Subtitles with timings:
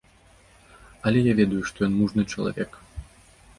[1.09, 2.71] Але я ведаю, што ён мужны чалавек.